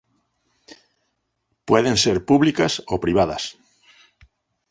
Pueden 1.67 1.95
ser 2.03 2.17
públicas 2.25 2.81
o 2.93 2.99
privadas. 3.03 3.43